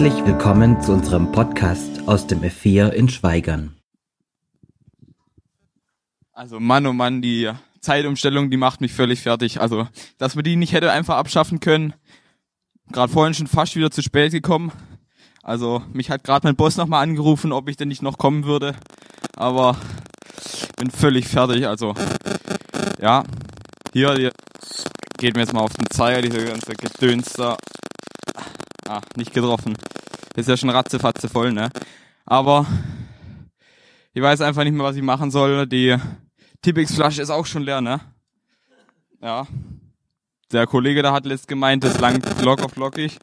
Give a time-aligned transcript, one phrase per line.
[0.00, 3.74] Herzlich willkommen zu unserem Podcast aus dem F4 in Schweigern.
[6.32, 7.50] Also Mann, oh Mann, die
[7.80, 9.60] Zeitumstellung, die macht mich völlig fertig.
[9.60, 11.94] Also, dass man die nicht hätte einfach abschaffen können.
[12.92, 14.70] Gerade vorhin schon fast wieder zu spät gekommen.
[15.42, 18.76] Also, mich hat gerade mein Boss nochmal angerufen, ob ich denn nicht noch kommen würde.
[19.34, 19.76] Aber
[20.76, 21.66] bin völlig fertig.
[21.66, 21.94] Also,
[23.02, 23.24] ja,
[23.92, 24.32] hier, hier
[25.18, 27.56] geht mir jetzt mal auf den Zeiger, diese ganze Gedöns da.
[28.88, 29.76] Ah, nicht getroffen.
[30.34, 31.68] Ist ja schon ratzefatze voll, ne?
[32.24, 32.64] Aber
[34.14, 35.66] ich weiß einfach nicht mehr, was ich machen soll.
[35.66, 35.94] Die
[36.62, 38.00] Tippix-Flasche ist auch schon leer, ne?
[39.20, 39.46] Ja.
[40.50, 43.18] Der Kollege da hat letzt gemeint, das langt lock auf lockig.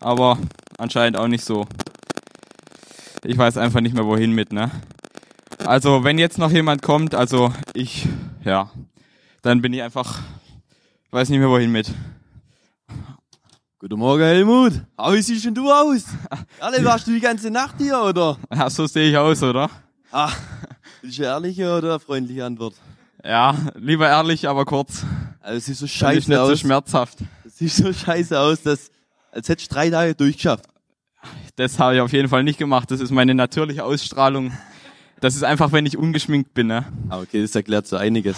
[0.00, 0.38] Aber
[0.78, 1.66] anscheinend auch nicht so.
[3.24, 4.70] Ich weiß einfach nicht mehr, wohin mit, ne?
[5.64, 8.06] Also, wenn jetzt noch jemand kommt, also ich,
[8.44, 8.70] ja,
[9.42, 10.20] dann bin ich einfach,
[11.10, 11.92] weiß nicht mehr, wohin mit.
[13.82, 14.74] Guten Morgen, Helmut.
[14.98, 16.04] How wie siehst denn du aus?
[16.60, 18.36] Alle warst du die ganze Nacht hier, oder?
[18.54, 19.70] Ja, so sehe ich aus, oder?
[20.12, 20.30] Ah,
[21.00, 22.74] ist eine ehrliche oder freundliche Antwort?
[23.24, 25.02] Ja, lieber ehrlich, aber kurz.
[25.40, 26.60] Also, es sieht so Und ist scheiße nicht so aus.
[26.60, 27.20] schmerzhaft.
[27.46, 28.90] Es sieht so scheiße aus, dass,
[29.32, 30.66] als hättest du drei Tage durchgeschafft.
[31.56, 32.90] Das habe ich auf jeden Fall nicht gemacht.
[32.90, 34.52] Das ist meine natürliche Ausstrahlung.
[35.20, 36.84] Das ist einfach, wenn ich ungeschminkt bin, ne?
[37.08, 38.36] Ah, okay, das erklärt so einiges.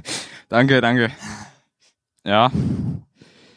[0.48, 1.10] Danke, danke.
[2.24, 2.52] Ja.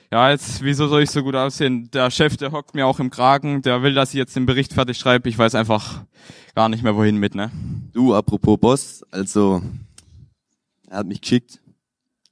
[0.09, 1.91] Ja, jetzt, wieso soll ich so gut aussehen?
[1.91, 4.71] Der Chef, der hockt mir auch im Kragen, der will, dass ich jetzt den Bericht
[4.71, 5.27] fertig schreibe.
[5.27, 6.05] Ich weiß einfach
[6.55, 7.51] gar nicht mehr, wohin mit, ne?
[7.91, 9.61] Du, apropos Boss, also,
[10.89, 11.59] er hat mich geschickt.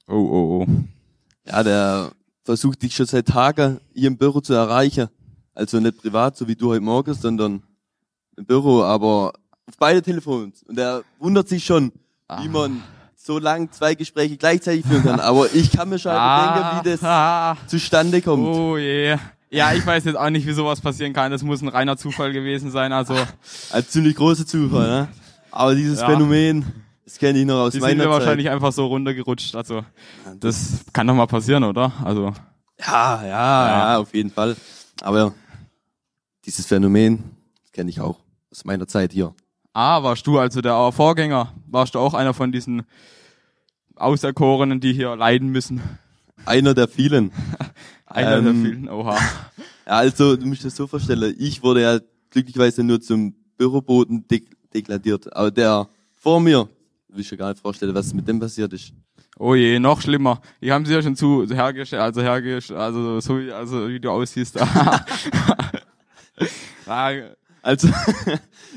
[0.06, 0.66] Oh, oh, oh.
[1.46, 2.12] Ja, der
[2.44, 5.08] versucht dich schon seit Tagen hier im Büro zu erreichen.
[5.52, 7.62] Also nicht privat, so wie du heute Morgen, sondern
[8.38, 9.34] im Büro, aber
[9.66, 10.62] auf beide Telefons.
[10.62, 11.92] Und er wundert sich schon,
[12.40, 12.82] wie man
[13.26, 15.18] so lang zwei Gespräche gleichzeitig führen kann.
[15.20, 18.46] Aber ich kann mir schon denken, wie das ah, zustande kommt.
[18.46, 19.16] oh je.
[19.50, 21.32] Ja, ich weiß jetzt auch nicht, wie sowas passieren kann.
[21.32, 22.92] Das muss ein reiner Zufall gewesen sein.
[22.92, 23.14] Also,
[23.72, 25.08] Ein ziemlich großer Zufall, ne?
[25.50, 26.06] Aber dieses Ja.
[26.06, 26.64] Phänomen,
[27.04, 28.20] das kenne ich noch aus die sind meiner mir Zeit.
[28.20, 29.54] wahrscheinlich einfach so runtergerutscht.
[29.56, 29.84] Also,
[30.38, 31.92] das kann doch mal passieren, oder?
[32.04, 32.32] Also,
[32.78, 34.56] Ja, ja, ja, auf jeden Fall.
[35.00, 35.32] Aber
[36.44, 37.24] dieses Phänomen
[37.72, 38.18] kenne ich auch
[38.52, 39.34] aus meiner Zeit hier.
[39.78, 41.52] Ah, warst du also der Vorgänger?
[41.66, 42.84] Warst du auch einer von diesen
[43.94, 45.82] Auserkorenen, die hier leiden müssen?
[46.46, 47.30] Einer der vielen.
[48.06, 49.18] Einer Ähm, der vielen, oha.
[49.84, 52.00] Also, du musst dir das so vorstellen, ich wurde ja
[52.30, 55.36] glücklicherweise nur zum Büroboten dek deklariert.
[55.36, 56.66] Aber der vor mir,
[57.08, 58.94] will ich mir gar nicht vorstellen, was mit dem passiert ist.
[59.38, 60.40] Oh je, noch schlimmer.
[60.62, 64.10] Die haben sie ja schon zu hergestellt, also hergestellt, also so wie, also wie du
[64.10, 64.58] aussiehst.
[67.62, 67.88] Also,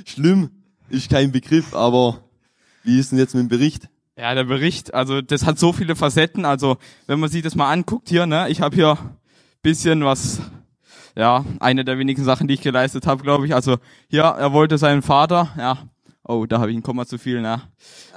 [0.03, 0.49] schlimm
[0.89, 2.23] ist kein Begriff, aber
[2.83, 3.89] wie ist denn jetzt mit dem Bericht?
[4.19, 6.43] ja, der Bericht, also das hat so viele Facetten.
[6.43, 6.77] Also
[7.07, 8.97] wenn man sich das mal anguckt hier, ne, ich habe hier
[9.61, 10.41] bisschen was,
[11.15, 13.55] ja, eine der wenigen Sachen, die ich geleistet habe, glaube ich.
[13.55, 13.77] Also
[14.09, 15.77] hier, er wollte seinen Vater, ja,
[16.23, 17.61] oh, da habe ich ein Komma zu viel, ne,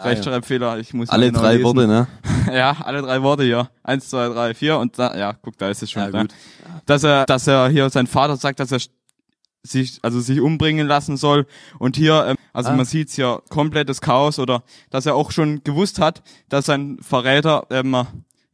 [0.03, 0.79] Rechtschreibfehler.
[0.79, 1.65] Ich muss Alle genau drei lesen.
[1.65, 2.07] Worte, ne?
[2.53, 3.71] Ja, alle drei Worte hier.
[3.85, 6.03] Eins, zwei, drei, vier und da, ja, guck, da ist es schon.
[6.03, 6.21] Ja, ne?
[6.23, 6.35] gut.
[6.87, 8.81] Dass er, dass er hier sein Vater sagt, dass er
[9.63, 11.47] sich, also sich umbringen lassen soll.
[11.79, 12.77] Und hier, ähm, also Ah.
[12.77, 17.67] man sieht's ja komplettes Chaos oder dass er auch schon gewusst hat, dass sein Verräter,
[17.71, 17.97] ähm,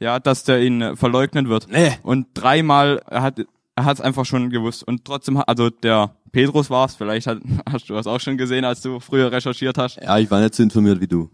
[0.01, 1.69] ja, dass der ihn äh, verleugnen wird.
[1.71, 1.93] Nee.
[2.03, 3.41] Und dreimal, er hat,
[3.75, 4.83] er hat's einfach schon gewusst.
[4.87, 6.95] Und trotzdem, hat- also der Petrus war's.
[6.95, 7.39] Vielleicht hat,
[7.73, 9.97] hast du das auch schon gesehen, als du früher recherchiert hast.
[9.97, 11.31] Ja, ich war nicht so informiert wie du.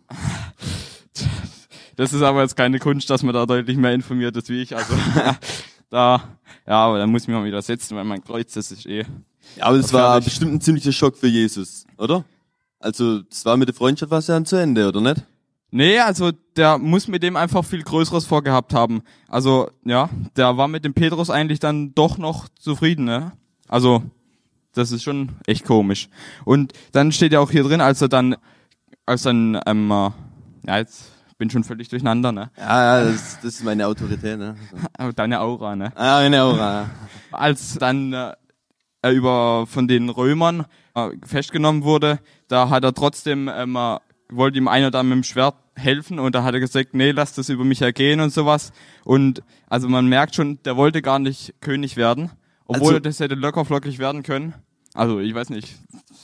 [1.97, 4.75] Das ist aber jetzt keine Kunst, dass man da deutlich mehr informiert ist wie ich.
[4.75, 4.95] Also
[5.91, 6.23] da,
[6.67, 9.05] ja, aber da muss ich mich mal wieder setzen, weil mein Kreuz, das ist eh.
[9.61, 12.25] Aber das war bestimmt ein ziemlicher Schock für Jesus, oder?
[12.81, 15.25] Also, das war mit der Freundschaft was ja zu Ende, oder nicht?
[15.71, 19.03] Nee, also der muss mit dem einfach viel Größeres vorgehabt haben.
[19.29, 23.33] Also, ja, der war mit dem Petrus eigentlich dann doch noch zufrieden, ne?
[23.67, 24.03] Also,
[24.73, 26.09] das ist schon echt komisch.
[26.45, 28.37] Und dann steht ja auch hier drin, als er dann,
[29.07, 30.11] als dann, ähm, äh,
[30.67, 32.51] ja, jetzt bin schon völlig durcheinander, ne?
[32.57, 34.55] Ja, ja, das, das ist meine Autorität, ne?
[35.17, 35.93] Deine Aura, ne?
[35.97, 36.57] Ah, genau.
[36.57, 36.89] ja.
[37.33, 38.33] als dann äh,
[39.05, 40.65] er über von den Römern
[40.95, 42.19] äh, festgenommen wurde,
[42.49, 43.99] da hat er trotzdem ähm, äh,
[44.31, 47.35] wollte ihm einer da mit dem Schwert helfen und da hat er gesagt, nee, lass
[47.35, 48.73] das über mich ergehen und sowas.
[49.05, 52.31] Und also man merkt schon, der wollte gar nicht König werden,
[52.67, 54.55] obwohl Also- er das hätte locker flockig werden können.
[54.95, 55.75] Also ich weiß nicht,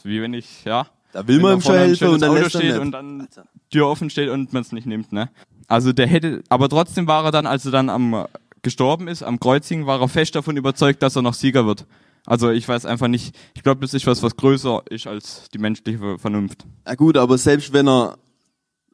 [0.04, 0.86] wie wenn ich, ja.
[1.12, 3.28] Da will man ihm schon helfen und dann Auto lässt steht und dann
[3.70, 5.28] Tür offen steht und man es nicht nimmt, ne?
[5.66, 8.24] Also der hätte, aber trotzdem war er dann, als er dann am äh,
[8.62, 11.86] gestorben ist, am Kreuzigen, war er fest davon überzeugt, dass er noch Sieger wird.
[12.26, 15.58] Also ich weiß einfach nicht, ich glaube, das ist was, was größer ist als die
[15.58, 16.64] menschliche Vernunft.
[16.84, 18.18] Na gut, aber selbst wenn er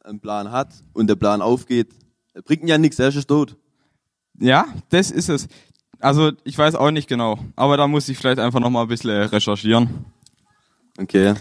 [0.05, 1.89] einen Plan hat und der Plan aufgeht,
[2.45, 3.57] bringt ihn ja nichts, er ist tot.
[4.39, 5.49] Ja, das ist es.
[5.99, 8.89] Also ich weiß auch nicht genau, aber da muss ich vielleicht einfach noch mal ein
[8.89, 10.05] bisschen recherchieren.
[10.99, 11.35] Okay,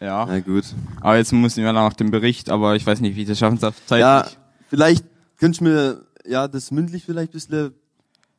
[0.00, 0.26] Ja.
[0.26, 0.64] na gut.
[1.00, 3.38] Aber jetzt muss ich ja nach dem Bericht, aber ich weiß nicht, wie ich das
[3.38, 3.72] schaffen soll.
[3.98, 4.26] Ja,
[4.68, 5.04] vielleicht
[5.38, 7.74] könntest du mir ja das mündlich vielleicht ein bisschen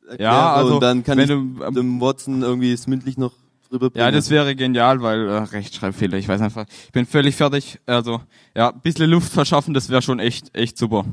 [0.08, 3.16] erklären Ja, also, und dann kann wenn ich du, ähm, dem Watson irgendwie das mündlich
[3.18, 3.32] noch
[3.72, 4.06] rüberbringen.
[4.06, 7.80] Ja, das wäre genial, weil äh, Rechtschreibfehler, ich weiß einfach, ich bin völlig fertig.
[7.86, 8.20] Also,
[8.54, 11.04] ja, ein bisschen Luft verschaffen, das wäre schon echt, echt super.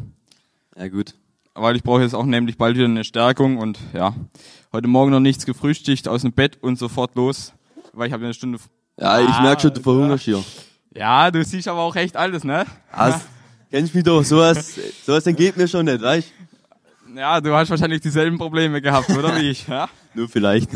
[0.77, 1.15] Ja, gut.
[1.53, 4.15] Weil ich brauche jetzt auch nämlich bald wieder eine Stärkung und ja,
[4.71, 7.53] heute Morgen noch nichts gefrühstückt, aus dem Bett und sofort los,
[7.93, 8.57] weil ich habe eine Stunde.
[8.97, 10.41] Ja, ich Ah, merk schon, du verhungerst hier.
[10.95, 12.65] Ja, du siehst aber auch echt alles, ne?
[12.91, 13.19] Ah,
[13.69, 16.27] kennst mich doch, sowas, sowas entgeht mir schon nicht, weißt
[17.15, 19.67] Ja, du hast wahrscheinlich dieselben Probleme gehabt, oder wie ich?
[19.67, 19.89] Ja?
[20.13, 20.69] Nur vielleicht.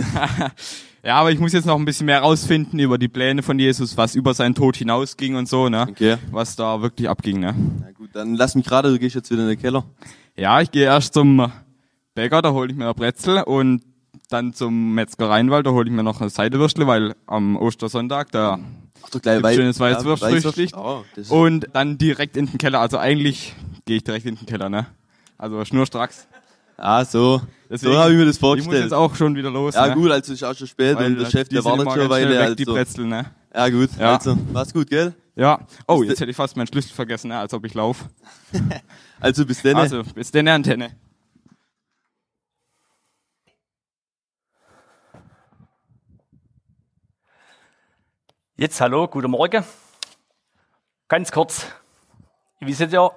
[1.03, 3.97] ja, aber ich muss jetzt noch ein bisschen mehr rausfinden über die Pläne von Jesus,
[3.97, 5.87] was über seinen Tod hinausging und so, ne?
[5.89, 6.17] Okay.
[6.31, 7.55] Was da wirklich abging, ne?
[7.79, 9.85] Na gut, dann lass mich gerade, du gehst jetzt wieder in den Keller.
[10.35, 11.51] Ja, ich gehe erst zum
[12.13, 13.81] Bäcker, da hole ich mir ein Brezel und
[14.29, 18.59] dann zum Metzger Rheinwald, da hole ich mir noch eine Seidewürstle, weil am Ostersonntag da
[19.03, 20.23] Ach doch gleich Gibt's schönes Weißwurst.
[20.23, 20.71] Frühstück.
[20.75, 22.79] Oh, und dann direkt in den Keller.
[22.79, 23.53] Also eigentlich
[23.85, 24.87] gehe ich direkt in den Keller, ne?
[25.37, 26.27] Also schnurstracks.
[26.77, 27.41] ah, so.
[27.69, 28.83] Deswegen, so habe ich mir das Ich muss vorgestellt.
[28.83, 29.75] jetzt auch schon wieder los.
[29.75, 29.95] ja ne?
[29.95, 32.09] gut, also ist auch schon spät Weil und der Chef, die der wartet schon eine
[32.09, 32.49] Weile.
[32.51, 32.73] weg, die Also.
[32.73, 33.25] Brezel, ne?
[33.53, 34.15] Ja gut, Ja.
[34.15, 35.13] also, mach's gut, gell?
[35.35, 35.59] Ja.
[35.87, 37.37] Oh, Ist jetzt hätte ich fast meinen Schlüssel vergessen, ne?
[37.39, 38.05] als ob ich laufe.
[39.19, 39.77] Also bis dann.
[39.77, 40.91] Also, bis denn Antenne.
[48.57, 49.63] Jetzt hallo, guten Morgen.
[51.07, 51.65] Ganz kurz.
[52.61, 53.11] Ihr wisst ja,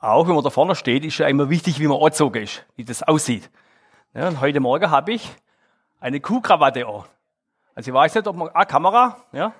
[0.00, 2.84] auch wenn man da vorne steht, ist ja immer wichtig, wie man angezogen ist, wie
[2.84, 3.50] das aussieht.
[4.14, 5.30] Ja, und heute Morgen habe ich
[6.00, 7.04] eine Kuhkrawatte an.
[7.74, 9.52] Also ich weiß nicht, ob man, ah, Kamera, ja.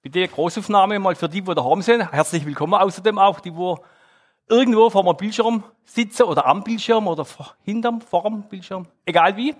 [0.00, 2.10] Bitte Großaufnahme mal für die, die da haben sind.
[2.12, 2.74] Herzlich willkommen.
[2.74, 3.76] Außerdem auch die, die
[4.48, 8.86] irgendwo vor dem Bildschirm sitzen oder am Bildschirm oder vor, hinterm, vor dem Bildschirm.
[9.04, 9.54] Egal wie.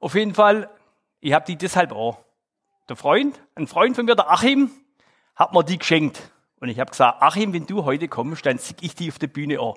[0.00, 0.70] Auf jeden Fall,
[1.20, 2.16] ich habe die deshalb an.
[2.88, 4.70] Der Freund, ein Freund von mir, der Achim,
[5.36, 6.20] hat mir die geschenkt.
[6.60, 9.28] Und ich habe gesagt, Achim, wenn du heute kommst, dann zieh ich die auf der
[9.28, 9.74] Bühne an.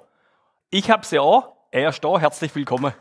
[0.70, 2.94] Ich habe sie an, er ist da, herzlich willkommen.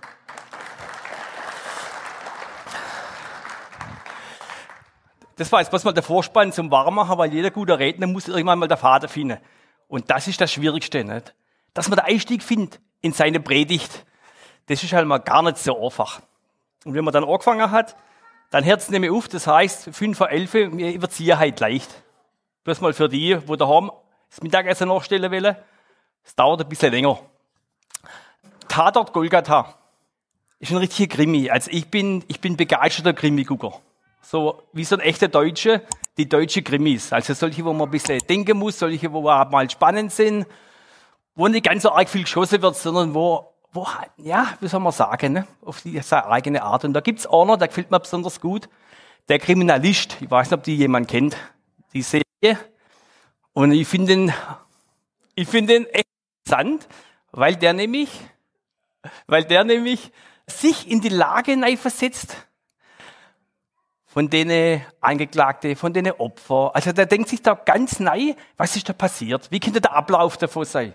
[5.35, 8.61] Das war jetzt was mal der Vorspann zum Warmmachen, weil jeder gute Redner muss irgendwann
[8.61, 9.39] mal der Vater finden.
[9.89, 11.35] Und das ist das Schwierigste, nicht?
[11.75, 14.07] Dass man den Einstieg findet in seine Predigt.
[14.67, 16.23] Das ist halt mal gar nicht so einfach.
[16.85, 17.97] Und wenn man dann angefangen hat,
[18.51, 22.03] dann hört es nämlich auf, das heißt, 5 vor 11, mir wird es halt leicht.
[22.65, 23.91] Bloß mal für die, wo daheim
[24.31, 25.57] das Mittagessen nachstellen wollen,
[26.25, 27.19] es dauert ein bisschen länger.
[28.69, 29.75] Tatort Golgatha
[30.61, 31.51] ist ein richtiger Krimi.
[31.51, 33.73] Also ich bin, ich bin begeisterter Krimi-Gucker.
[34.23, 35.83] So wie so ein echter Deutsche,
[36.17, 37.13] die deutsche Krimis.
[37.13, 40.47] Also solche, wo man ein bisschen denken muss, solche, wo auch mal spannend sind,
[41.35, 44.81] wo nicht ganz so arg viel geschossen wird, sondern wo, wo halt, ja, wie soll
[44.81, 45.47] man sagen, ne?
[45.65, 46.85] auf die, seine eigene Art.
[46.85, 48.69] Und da gibt's einer, der gefällt mir besonders gut,
[49.29, 50.17] der Kriminalist.
[50.21, 51.37] Ich weiß nicht, ob die jemand kennt,
[51.93, 52.22] die.
[53.53, 54.33] Und ich finde den,
[55.35, 56.07] ich finde den echt
[56.45, 56.89] interessant,
[57.31, 58.11] weil der nämlich,
[59.27, 60.11] weil der nämlich
[60.47, 62.37] sich in die Lage neu versetzt
[64.13, 66.73] von denen Angeklagte, von denen Opfer.
[66.75, 69.51] Also der denkt sich da ganz neu, was ist da passiert?
[69.51, 70.93] Wie könnte der Ablauf davon sein?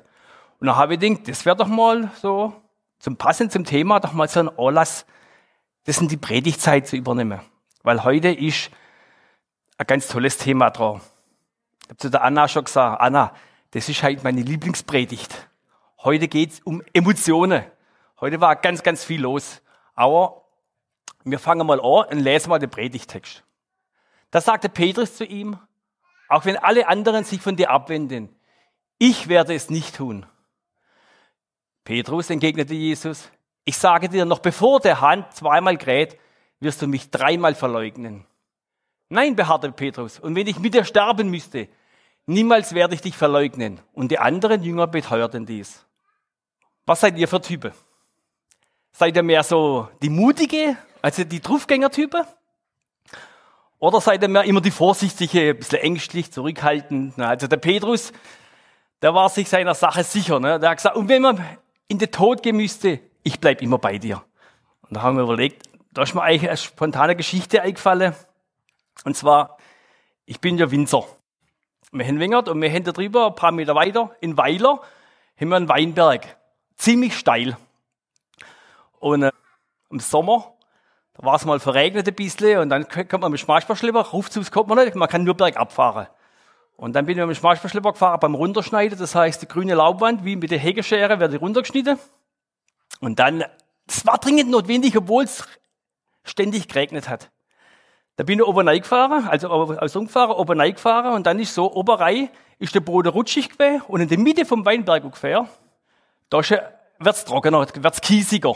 [0.59, 2.53] Und dann habe ich gedacht, das wäre doch mal so
[2.99, 5.07] zum Passen zum Thema doch mal so ein Anlass,
[5.85, 7.39] das in die Predigtzeit zu übernehmen.
[7.81, 8.69] Weil heute ist
[9.79, 11.01] ein ganz tolles Thema dran.
[11.87, 13.33] Ich habe zu der Anna schon gesagt, Anna,
[13.71, 15.47] das ist halt meine Lieblingspredigt.
[16.03, 17.63] Heute geht's um Emotionen.
[18.19, 19.61] Heute war ganz, ganz viel los.
[19.95, 20.43] Aber
[21.23, 23.41] wir fangen mal an und lesen mal den Predigtext.
[24.31, 25.57] Da sagte Petrus zu ihm,
[26.27, 28.35] auch wenn alle anderen sich von dir abwenden,
[28.97, 30.25] ich werde es nicht tun.
[31.85, 33.31] Petrus entgegnete Jesus,
[33.63, 36.19] ich sage dir, noch bevor der Hahn zweimal kräht,
[36.59, 38.25] wirst du mich dreimal verleugnen.
[39.09, 41.69] Nein, beharrte Petrus, und wenn ich mit dir sterben müsste,
[42.25, 43.79] niemals werde ich dich verleugnen.
[43.93, 45.85] Und die anderen Jünger beteuerten dies.
[46.85, 47.71] Was seid ihr für Typen?
[48.91, 52.25] Seid ihr mehr so die mutige, also die Truffgänger-Typen?
[53.79, 57.19] Oder seid ihr mehr immer die vorsichtige, ein bisschen ängstlich, zurückhaltend?
[57.19, 58.11] Also der Petrus,
[59.01, 60.39] der war sich seiner Sache sicher.
[60.39, 60.59] Ne?
[60.59, 61.45] Der hat gesagt, und wenn man
[61.87, 64.23] in den Tod gehen müsste, ich bleib immer bei dir.
[64.81, 68.15] Und da haben wir überlegt, da ist mir eigentlich eine spontane Geschichte eingefallen.
[69.03, 69.57] Und zwar,
[70.25, 71.05] ich bin ja Winzer.
[71.91, 74.81] Wir haben Wingert und wir haben da drüber, ein paar Meter weiter, in Weiler,
[75.39, 76.37] haben wir einen Weinberg.
[76.75, 77.57] Ziemlich steil.
[78.99, 79.31] Und äh,
[79.89, 80.53] im Sommer,
[81.13, 84.51] da war es mal verregnet ein bisschen und dann kommt man mit dem Schmalspurschlepper, Rufzugs
[84.51, 86.07] kommt man nicht, man kann nur bergab fahren.
[86.75, 90.35] Und dann bin ich mit dem gefahren beim Runterschneiden, das heißt die grüne Laubwand, wie
[90.35, 91.97] mit der Hegeschere, wird die runtergeschnitten.
[92.99, 93.43] Und dann
[93.87, 95.47] Das war dringend notwendig, obwohl es
[96.23, 97.31] ständig geregnet hat.
[98.17, 102.29] Da bin ich oben gefahren, also aus umgefahren, oben gefahren und dann ist so, Oberei
[102.57, 105.47] ist der Boden rutschig gewesen und in der Mitte vom Weinberg ungefähr,
[106.31, 106.41] da
[106.99, 108.55] wird's trockener, wird's kiesiger.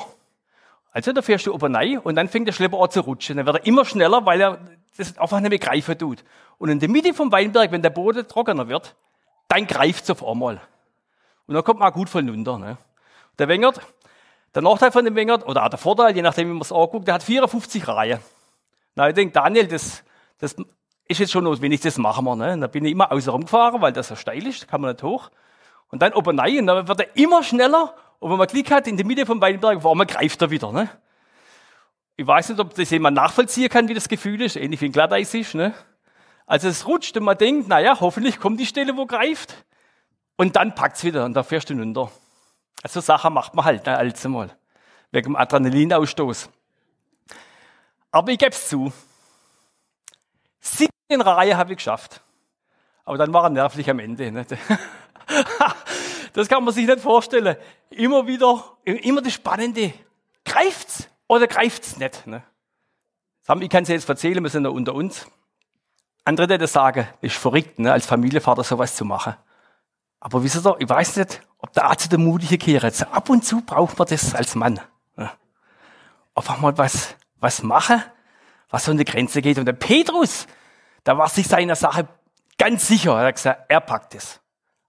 [0.91, 3.37] Also da fährst du oben rein und dann fängt der Schlepper an zu rutschen.
[3.37, 4.57] Dann wird er immer schneller, weil er
[4.97, 6.23] das einfach nicht mehr greifen tut.
[6.57, 8.95] Und in der Mitte vom Weinberg, wenn der Boden trockener wird,
[9.47, 10.59] dann greift's auf einmal.
[11.45, 12.57] Und dann kommt man auch gut von runter.
[12.57, 12.77] Ne?
[13.37, 13.79] Der Wengert,
[14.55, 17.07] der Nachteil von dem Wengert, oder auch der Vorteil, je nachdem, wie man es anguckt,
[17.07, 18.19] der hat 54 Reihen.
[18.95, 20.03] Na, ich denke, Daniel, das,
[20.37, 20.55] das
[21.05, 22.35] ist jetzt schon notwendig, das machen wir.
[22.35, 22.53] Ne?
[22.53, 25.03] Und da bin ich immer außen rumgefahren, weil das so steil ist, kann man nicht
[25.03, 25.29] hoch.
[25.89, 28.97] Und dann oben rein, dann wird er immer schneller und wenn man Klick hat, in
[28.97, 30.71] der Mitte vom Weinberg, war man greift er wieder.
[30.71, 30.87] Ne?
[32.17, 34.91] Ich weiß nicht, ob das jemand nachvollziehen kann, wie das Gefühl ist, ähnlich wie ein
[34.91, 35.55] Glatteis ist.
[35.55, 35.73] Ne?
[36.45, 39.65] Also es rutscht und man denkt, naja, hoffentlich kommt die Stelle, wo greift.
[40.37, 42.11] Und dann packt's wieder und da fährst du runter.
[42.83, 44.55] Also Sachen macht man halt, ne, als mal.
[45.11, 46.49] Wegen dem Adrenalinausstoß.
[48.11, 48.91] Aber ich geb's zu.
[50.61, 52.21] 17 Reihen habe ich geschafft.
[53.05, 54.31] Aber dann war er nervlich am Ende.
[54.31, 54.45] Ne?
[56.33, 57.57] Das kann man sich nicht vorstellen.
[57.89, 59.93] Immer wieder, immer das Spannende.
[60.45, 62.25] Greift's oder greift's nicht?
[62.25, 62.43] Ne?
[63.59, 65.27] Ich kann es jetzt erzählen, wir sind ja unter uns.
[66.23, 69.35] Andere, die sagen, ist verrückt, ne, als Familienvater sowas zu machen.
[70.19, 73.11] Aber wisst ihr, ich weiß nicht, ob der Arzt der Mutige kehrt.
[73.11, 74.79] Ab und zu braucht man das als Mann.
[75.17, 75.31] Ne?
[76.35, 78.01] Einfach mal was, was machen,
[78.69, 79.57] was an die Grenze geht.
[79.57, 80.47] Und der Petrus,
[81.03, 82.07] da war sich seiner Sache
[82.57, 83.19] ganz sicher.
[83.19, 84.39] Er hat gesagt, er packt es.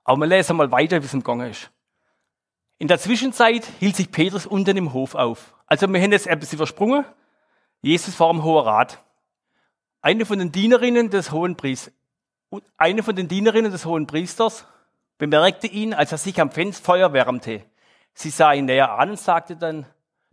[0.05, 1.71] Aber wir lesen mal weiter, wie es im gegangen ist.
[2.79, 5.55] In der Zwischenzeit hielt sich Petrus unten im Hof auf.
[5.67, 7.05] Also wir haben jetzt etwas übersprungen.
[7.81, 9.03] Jesus war im Hohen Rat.
[10.01, 11.93] Eine von den Dienerinnen des Hohen Priesters,
[12.77, 14.67] eine von den Dienerinnen des Hohen Priesters
[15.17, 17.63] bemerkte ihn, als er sich am Feuer wärmte.
[18.15, 19.87] Sie sah ihn näher an und sagte dann,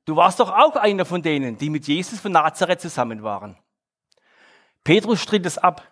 [0.10, 3.56] du warst doch auch einer von denen, die mit Jesus von Nazareth zusammen waren.
[4.84, 5.84] Petrus stritt es ab.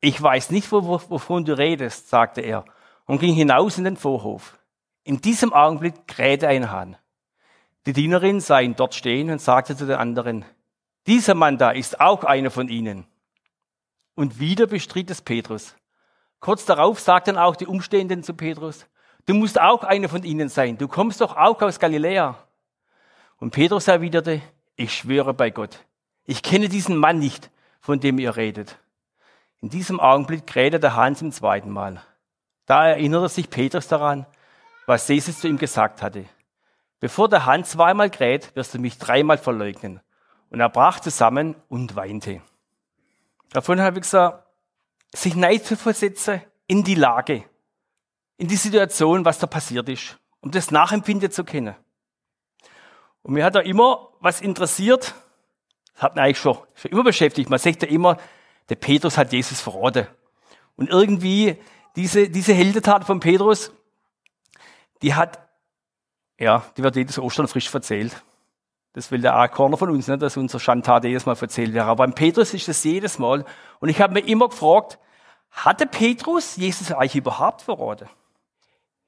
[0.00, 2.64] Ich weiß nicht, wovon du redest, sagte er
[3.06, 4.58] und ging hinaus in den Vorhof.
[5.04, 6.96] In diesem Augenblick krähte ein Hahn.
[7.86, 10.44] Die Dienerin sah ihn dort stehen und sagte zu den anderen,
[11.06, 13.06] dieser Mann da ist auch einer von ihnen.
[14.16, 15.76] Und wieder bestritt es Petrus.
[16.40, 18.86] Kurz darauf sagten auch die Umstehenden zu Petrus,
[19.26, 22.43] du musst auch einer von ihnen sein, du kommst doch auch aus Galiläa.
[23.38, 24.40] Und Petrus erwiderte,
[24.76, 25.84] ich schwöre bei Gott,
[26.24, 27.50] ich kenne diesen Mann nicht,
[27.80, 28.78] von dem ihr redet.
[29.60, 32.02] In diesem Augenblick krähte der Hahn zum zweiten Mal.
[32.66, 34.26] Da erinnerte sich Petrus daran,
[34.86, 36.24] was Jesus zu ihm gesagt hatte.
[37.00, 40.00] Bevor der Hahn zweimal kräht, wirst du mich dreimal verleugnen.
[40.50, 42.40] Und er brach zusammen und weinte.
[43.52, 44.46] Davon habe ich gesagt,
[45.12, 47.44] sich neid zu versetzen in die Lage,
[48.36, 51.74] in die Situation, was da passiert ist, um das Nachempfinden zu kennen.
[53.24, 55.14] Und mir hat da immer was interessiert,
[55.94, 57.50] das hat mich eigentlich schon, schon immer beschäftigt.
[57.50, 58.18] Man sagt ja immer,
[58.68, 60.06] der Petrus hat Jesus verraten.
[60.76, 61.56] Und irgendwie
[61.96, 63.72] diese, diese Heldentat von Petrus,
[65.02, 65.38] die hat,
[66.38, 68.22] ja, die wird jedes Ostern frisch erzählt.
[68.92, 71.82] Das will der A-Corner von uns, nicht, dass unser Schandtat jedes Mal erzählt wird.
[71.82, 73.44] Aber beim Petrus ist das jedes Mal.
[73.80, 74.98] Und ich habe mir immer gefragt,
[75.50, 78.08] hatte Petrus Jesus eigentlich überhaupt verraten?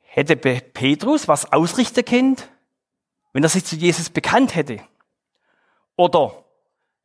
[0.01, 2.37] Hätte Petrus was ausrichten können,
[3.33, 4.81] wenn er sich zu Jesus bekannt hätte?
[5.97, 6.45] Oder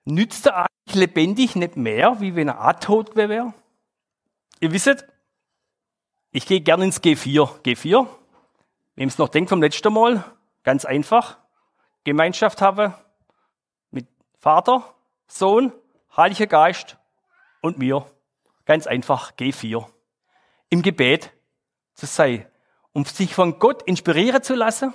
[0.05, 3.53] nützt er eigentlich lebendig nicht mehr, wie wenn er auch tot wäre?
[4.59, 5.05] Ihr wisst,
[6.31, 7.61] ich gehe gerne ins G4.
[7.63, 8.07] G4,
[8.95, 10.23] wem es noch denkt vom letzten Mal,
[10.63, 11.37] ganz einfach.
[12.03, 12.95] Gemeinschaft habe
[13.89, 14.07] mit
[14.39, 14.95] Vater,
[15.27, 15.73] Sohn,
[16.15, 16.97] Heiliger Geist
[17.61, 18.05] und mir.
[18.65, 19.85] Ganz einfach G4.
[20.69, 21.31] Im Gebet
[21.93, 22.45] zu sein,
[22.93, 24.93] um sich von Gott inspirieren zu lassen.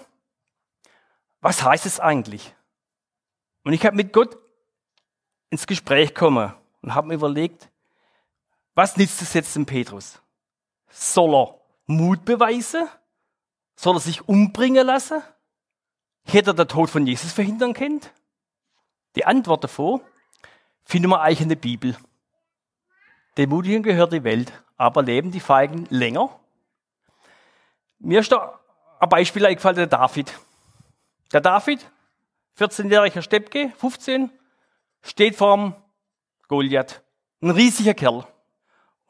[1.46, 2.56] Was heißt es eigentlich?
[3.62, 4.36] Und ich habe mit Gott
[5.48, 7.70] ins Gespräch gekommen und habe mir überlegt,
[8.74, 10.20] was nützt es jetzt dem Petrus?
[10.90, 12.88] Soll er Mut beweisen?
[13.76, 15.22] Soll er sich umbringen lassen?
[16.24, 18.00] Hätte er den Tod von Jesus verhindern können?
[19.14, 20.00] Die Antwort davor
[20.82, 21.96] finden wir eigentlich in der Bibel.
[23.36, 26.28] Den Mutigen gehört die Welt, aber leben die Feigen länger?
[28.00, 28.58] Mir ist da
[28.98, 30.34] ein Beispiel eingefallen, der David.
[31.32, 31.90] Der David,
[32.58, 34.30] 14-jähriger Steppke, 15,
[35.02, 35.74] steht vorm
[36.48, 37.02] Goliath.
[37.42, 38.24] Ein riesiger Kerl.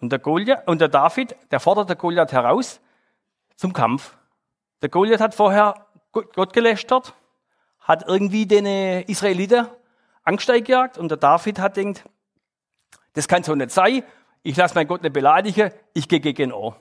[0.00, 2.80] Und der, Goliath, und der David, der fordert der Goliath heraus
[3.56, 4.16] zum Kampf.
[4.82, 7.14] Der Goliath hat vorher Gott gelästert,
[7.80, 8.66] hat irgendwie den
[9.02, 9.66] Israeliten
[10.22, 12.04] Angst eingejagt und der David hat denkt,
[13.12, 14.02] das kann so nicht sein,
[14.42, 16.72] ich lasse meinen Gott nicht beleidigen, ich gehe gegen ihn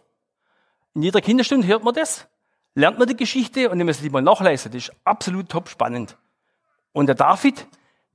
[0.94, 2.28] In jeder Kinderstunde hört man das,
[2.76, 6.18] lernt man die Geschichte und wenn man sie mal nachlesen, das ist absolut top spannend.
[6.92, 7.68] Und der David,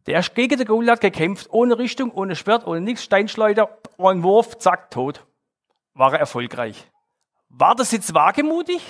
[0.07, 4.59] der ist gegen den Goliath gekämpft, ohne Richtung, ohne Schwert, ohne nichts, Steinschleuder, ein Wurf,
[4.59, 5.27] zack, tot.
[5.95, 6.89] War er erfolgreich.
[7.49, 8.81] War das jetzt wagemutig?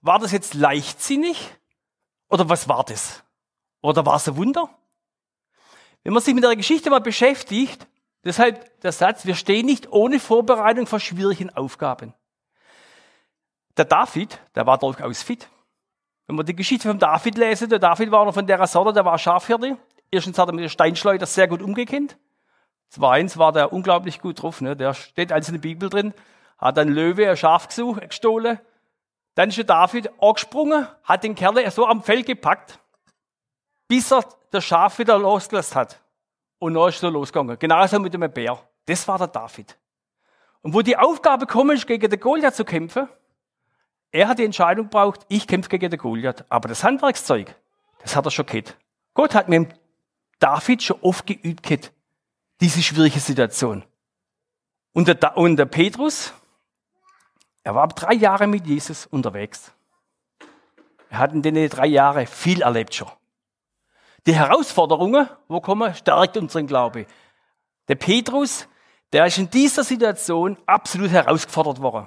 [0.00, 1.50] War das jetzt leichtsinnig?
[2.28, 3.22] Oder was war das?
[3.82, 4.70] Oder war es ein Wunder?
[6.02, 7.86] Wenn man sich mit der Geschichte mal beschäftigt,
[8.24, 12.14] deshalb der Satz, wir stehen nicht ohne Vorbereitung vor schwierigen Aufgaben.
[13.76, 15.48] Der David, der war durchaus fit.
[16.26, 19.04] Wenn man die Geschichte von David lese, der David war noch von der Sorte, der
[19.04, 19.76] war Schafhirte.
[20.10, 22.16] Erstens hat er mit der Steinschleuder sehr gut umgekennt.
[22.88, 24.60] Zweitens war der unglaublich gut drauf.
[24.60, 24.76] Ne?
[24.76, 26.12] Der steht alles in der Bibel drin.
[26.58, 28.60] Hat ein Löwe ein Schaf gesucht, gestohlen.
[29.34, 32.78] Dann ist der David angesprungen, hat den Kerl so am Fell gepackt,
[33.88, 36.00] bis er das Schaf wieder losgelassen hat.
[36.58, 37.58] Und dann ist er losgegangen.
[37.58, 38.58] Genauso mit dem Bär.
[38.86, 39.78] Das war der David.
[40.62, 43.08] Und wo die Aufgabe kommt, ist, gegen den Goliath zu kämpfen,
[44.12, 46.44] er hat die Entscheidung gebraucht, ich kämpfe gegen den Goliath.
[46.48, 47.54] Aber das Handwerkszeug,
[48.00, 48.76] das hat er schon gehabt.
[49.14, 49.68] Gott hat mit
[50.38, 51.92] David schon oft geübt gehabt,
[52.60, 53.84] diese schwierige Situation.
[54.92, 56.32] Und der, und der Petrus,
[57.62, 59.72] er war drei Jahre mit Jesus unterwegs.
[61.10, 63.10] Er hat in den drei Jahren viel erlebt schon.
[64.26, 67.06] Die Herausforderungen, wo kommen, stärkt unseren Glaube.
[67.88, 68.68] Der Petrus,
[69.12, 72.06] der ist in dieser Situation absolut herausgefordert worden.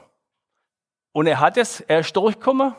[1.14, 2.74] Und er hat es, er ist durchgekommen.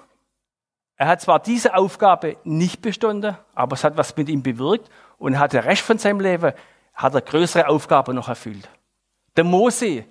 [0.96, 5.38] Er hat zwar diese Aufgabe nicht bestanden, aber es hat was mit ihm bewirkt und
[5.38, 6.52] hat den Rest von seinem Leben,
[6.92, 8.68] hat er größere Aufgaben noch erfüllt.
[9.36, 10.04] Der Mose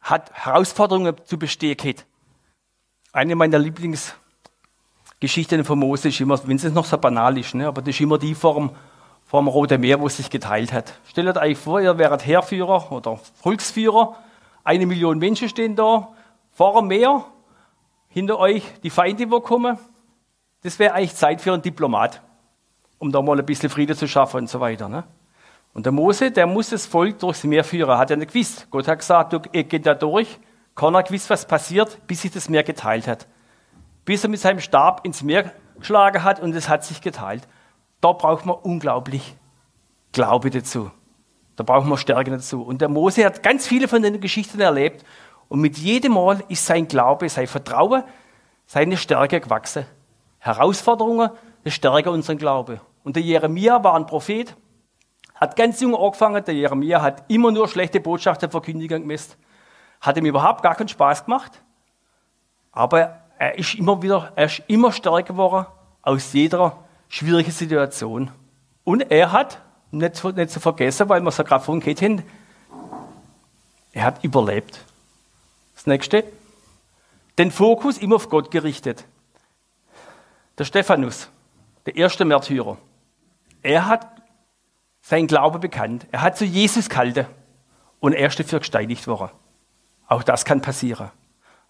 [0.00, 2.06] hat Herausforderungen zu bestehen gehabt.
[3.12, 7.82] Eine meiner Lieblingsgeschichten von Mose ist immer, wenn es noch so banal ist, ne, aber
[7.82, 8.70] das ist immer die Form
[9.24, 10.94] vom Roten Meer, wo es sich geteilt hat.
[11.08, 14.16] Stellt euch vor, ihr wäret Heerführer oder Volksführer,
[14.62, 16.08] eine Million Menschen stehen da,
[16.52, 17.24] vor dem Meer,
[18.14, 19.76] hinter euch die Feinde, wo kommen.
[20.62, 22.22] Das wäre eigentlich Zeit für einen Diplomat,
[22.98, 24.88] um da mal ein bisschen Friede zu schaffen und so weiter.
[24.88, 25.02] Ne?
[25.72, 28.68] Und der Mose, der muss das Volk durchs Meer führen, hat er nicht gewusst.
[28.70, 30.38] Gott hat gesagt, du geht da durch.
[30.76, 33.26] Keiner gewusst, was passiert, bis sich das Meer geteilt hat.
[34.04, 37.48] Bis er mit seinem Stab ins Meer geschlagen hat und es hat sich geteilt.
[38.00, 39.34] Da braucht man unglaublich
[40.12, 40.92] Glaube dazu.
[41.56, 42.62] Da braucht man Stärke dazu.
[42.62, 45.04] Und der Mose hat ganz viele von den Geschichten erlebt
[45.48, 48.04] und mit jedem Mal ist sein Glaube, sein Vertrauen,
[48.66, 49.86] seine Stärke gewachsen.
[50.38, 51.30] Herausforderungen,
[51.66, 52.80] stärken unseren Glaube.
[53.02, 54.56] Und der Jeremia war ein Prophet,
[55.34, 56.44] hat ganz jung angefangen.
[56.44, 59.36] Der Jeremia hat immer nur schlechte Botschaften verkündigen gemisst.
[60.00, 61.62] Hat ihm überhaupt gar keinen Spaß gemacht.
[62.72, 65.66] Aber er ist immer wieder, er ist immer stärker geworden
[66.02, 66.78] aus jeder
[67.08, 68.30] schwierigen Situation.
[68.84, 72.22] Und er hat, nicht, nicht zu vergessen, weil wir es ja gerade vorhin haben,
[73.92, 74.84] er hat überlebt.
[75.84, 76.24] Das nächste.
[77.36, 79.04] Den Fokus immer auf Gott gerichtet.
[80.56, 81.28] Der Stephanus,
[81.84, 82.78] der erste Märtyrer,
[83.60, 84.10] er hat
[85.02, 86.06] seinen Glauben bekannt.
[86.10, 87.26] Er hat zu Jesus gehalten
[88.00, 89.28] und er ist dafür gesteinigt worden.
[90.06, 91.10] Auch das kann passieren.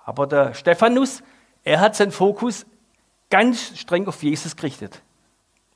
[0.04, 1.24] Aber der Stephanus,
[1.64, 2.66] er hat seinen Fokus
[3.30, 5.02] ganz streng auf Jesus gerichtet.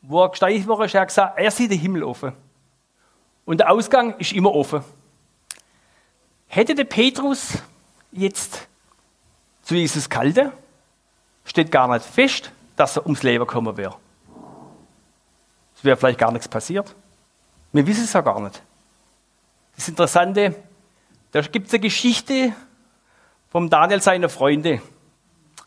[0.01, 2.35] Wo er gesteinigt wurde, hat er gesagt, er sieht den Himmel offen.
[3.45, 4.85] Und der Ausgang ist immer offen.
[6.47, 7.61] Hätte der Petrus
[8.13, 8.69] jetzt
[9.63, 10.53] zu Jesus kalte,
[11.45, 13.97] steht gar nicht fest, dass er ums Leben kommen wäre.
[15.77, 16.95] Es wäre vielleicht gar nichts passiert.
[17.73, 18.63] Wir wissen es ja gar nicht.
[19.77, 20.55] Das Interessante,
[21.31, 22.53] da gibt es eine Geschichte
[23.51, 24.81] vom Daniel seiner Freunde.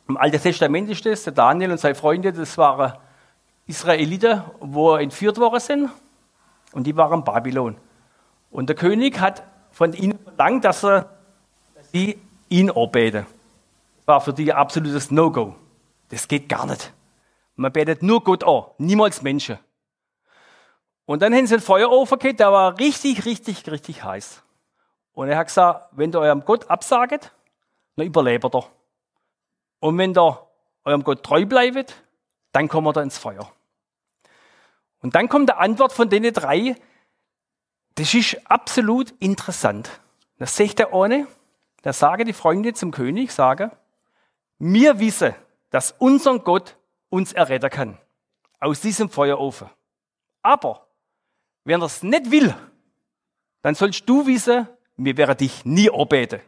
[0.07, 2.93] Im Alten Testament ist das, der Daniel und seine Freunde, das waren
[3.67, 5.89] Israeliten, wo entführt worden sind.
[6.73, 7.77] Und die waren in Babylon.
[8.49, 11.09] Und der König hat von ihnen verlangt, dass, er,
[11.91, 12.19] sie
[12.51, 13.25] ihn anbeten.
[14.05, 15.55] War für die ein absolutes No-Go.
[16.09, 16.93] Das geht gar nicht.
[17.55, 19.57] Man betet nur Gott an, niemals Menschen.
[21.05, 24.43] Und dann haben sie einen Feuerofen gehabt, der war richtig, richtig, richtig heiß.
[25.13, 27.31] Und er hat gesagt, wenn ihr eurem Gott absaget,
[27.95, 28.65] dann überlebt er.
[29.79, 30.47] Und wenn ihr
[30.85, 31.95] eurem Gott treu bleibt,
[32.51, 33.51] dann kommt er ins Feuer.
[35.01, 36.75] Und dann kommt die Antwort von denen drei,
[37.95, 39.89] das ist absolut interessant.
[40.37, 41.27] Das seht ihr ohne.
[41.81, 43.71] Da sagen die Freunde zum König, sagen,
[44.59, 45.33] wir wissen,
[45.71, 46.77] dass unser Gott
[47.09, 47.97] uns erretten kann.
[48.59, 49.69] Aus diesem Feuerofen.
[50.43, 50.87] Aber,
[51.63, 52.53] wenn er es nicht will,
[53.63, 54.67] dann sollst du wissen,
[54.97, 56.41] wir werden dich nie anbeten.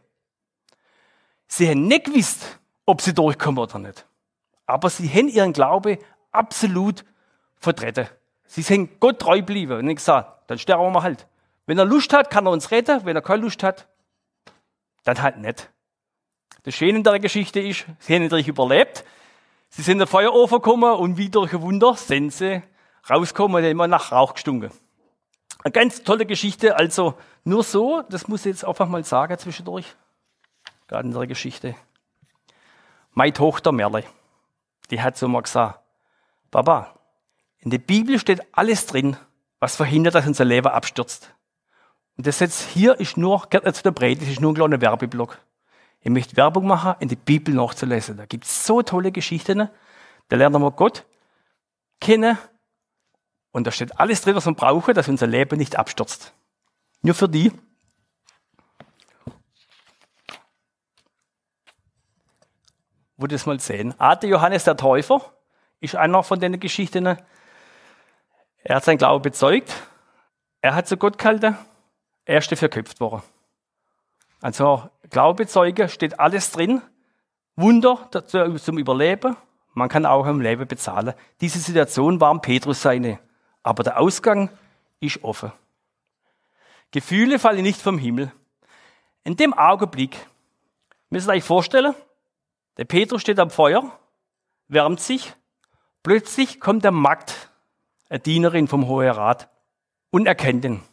[1.47, 4.05] Sie haben nicht gewusst, ob sie durchkommen oder nicht.
[4.65, 5.99] Aber sie haben ihren Glaube
[6.31, 7.03] absolut
[7.57, 8.07] vertreten.
[8.45, 11.27] Sie sind Gott treu geblieben und haben gesagt, dann sterben wir halt.
[11.65, 13.05] Wenn er Lust hat, kann er uns retten.
[13.05, 13.87] Wenn er keine Lust hat,
[15.03, 15.71] dann halt nicht.
[16.63, 19.03] Das Schöne in der Geschichte ist, sie haben natürlich überlebt.
[19.69, 22.61] Sie sind in den Feuerofen gekommen und wie durch ein Wunder sind sie
[23.09, 24.71] rausgekommen und immer nach Rauch gestunken.
[25.63, 29.85] Eine ganz tolle Geschichte, also nur so, das muss ich jetzt einfach mal sagen zwischendurch,
[30.87, 31.75] gerade in der Geschichte.
[33.11, 34.03] Meine Tochter Merle,
[34.91, 35.79] die hat so mal gesagt,
[36.51, 36.99] Papa,
[37.59, 39.17] in der Bibel steht alles drin,
[39.59, 41.33] was verhindert, dass unser Leben abstürzt.
[42.17, 44.81] Und das jetzt hier ist nur, nicht zu der Breite, das ist nur ein kleiner
[44.81, 45.39] Werbeblock.
[46.01, 48.17] Ich möchte Werbung machen, in die Bibel nachzulesen.
[48.17, 49.69] Da gibt es so tolle Geschichten.
[50.27, 51.05] Da lernen wir Gott
[51.99, 52.37] kennen.
[53.51, 56.33] Und da steht alles drin, was wir brauchen, dass unser Leben nicht abstürzt.
[57.01, 57.51] Nur für die.
[63.15, 63.93] Wo das mal sehen.
[63.99, 65.21] Ade Johannes der Täufer
[65.79, 67.05] ist einer von den Geschichten.
[67.05, 69.73] Er hat sein Glaube bezeugt.
[70.61, 71.57] Er hat zu Gott gehalten.
[72.25, 73.21] Er ist verköpft worden.
[74.41, 76.81] Also Glaube bezeugen steht alles drin.
[77.55, 78.09] Wunder
[78.57, 79.35] zum Überleben.
[79.73, 81.13] Man kann auch im Leben bezahlen.
[81.41, 83.19] Diese Situation war Petrus seine.
[83.61, 84.49] Aber der Ausgang
[84.99, 85.51] ist offen.
[86.91, 88.31] Gefühle fallen nicht vom Himmel.
[89.23, 90.17] In dem Augenblick,
[91.09, 91.95] müsst ihr euch vorstellen,
[92.77, 93.97] der Petrus steht am Feuer,
[94.67, 95.33] wärmt sich,
[96.03, 97.49] plötzlich kommt der Magd,
[98.09, 99.49] eine Dienerin vom Hohen Rat,
[100.11, 100.83] und erkennt ihn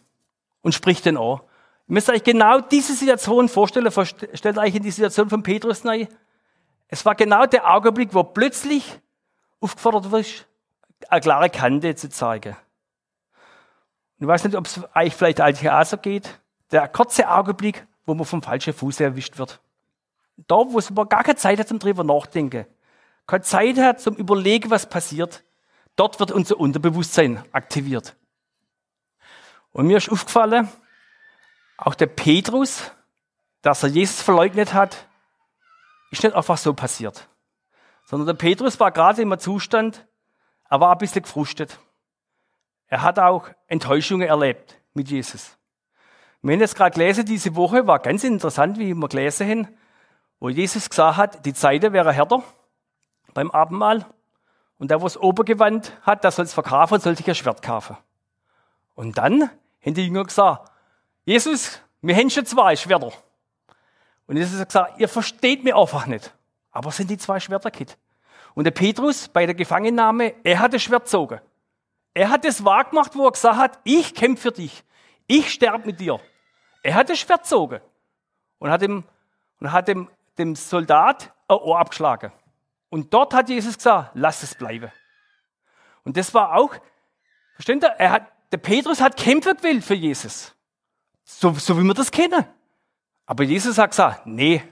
[0.63, 1.41] und spricht den an.
[1.89, 3.91] Ihr müsst euch genau diese Situation vorstellen,
[4.35, 6.09] stellt euch in die Situation von Petrus rein.
[6.89, 9.01] Es war genau der Augenblick, wo plötzlich
[9.61, 10.47] aufgefordert wird,
[11.09, 12.57] eine klare Kante zu zeigen.
[14.19, 16.41] ich weiß nicht, ob es euch vielleicht als auch so geht.
[16.73, 19.61] Der kurze Augenblick, wo man vom falschen Fuß erwischt wird.
[20.37, 22.67] Da, wo es aber gar keine Zeit hat zum drüber nachdenken.
[23.27, 25.45] Keine Zeit hat zum Überlegen, was passiert.
[25.97, 28.17] Dort wird unser Unterbewusstsein aktiviert.
[29.73, 30.69] Und mir ist aufgefallen,
[31.77, 32.91] auch der Petrus,
[33.63, 35.09] dass er Jesus verleugnet hat,
[36.11, 37.29] ist nicht einfach so passiert.
[38.05, 40.07] Sondern der Petrus war gerade im Zustand,
[40.69, 41.79] er war ein bisschen gefrustet.
[42.89, 45.57] Er hat auch Enttäuschungen erlebt mit Jesus.
[46.43, 49.69] Wir haben jetzt gerade gelesen, diese Woche war ganz interessant, wie wir gelesen haben,
[50.41, 52.43] wo Jesus gesagt hat, die Zeit wäre härter
[53.35, 54.07] beim Abendmahl.
[54.79, 57.63] Und der, wo es Obergewand hat, der soll es verkaufen und soll sich ein Schwert
[57.63, 57.97] kaufen.
[58.95, 59.51] Und dann
[59.85, 60.71] haben die Jünger gesagt,
[61.25, 63.13] Jesus, wir haben schon zwei Schwerter.
[64.27, 66.33] Und Jesus hat gesagt, ihr versteht mich einfach nicht.
[66.71, 67.99] Aber sind die zwei Schwerter, Kit.
[68.55, 71.41] Und der Petrus bei der Gefangennahme, er hat das Schwert gezogen.
[72.15, 74.85] Er hat das wahr gemacht, wo er gesagt hat, ich kämpfe für dich.
[75.27, 76.21] Ich sterbe mit dir.
[76.83, 77.81] Er hat das Schwert gezogen.
[78.59, 79.05] Und hat dem,
[79.61, 82.33] und hat dem, dem Soldat ein Ohr abgeschlagen.
[82.89, 84.91] Und dort hat Jesus gesagt, lass es bleiben.
[86.05, 86.75] Und das war auch,
[87.55, 90.55] versteht ihr, er hat, der Petrus hat kämpfen gewählt für Jesus.
[91.25, 92.45] So, so wie wir das kennen.
[93.27, 94.63] Aber Jesus hat gesagt, nee,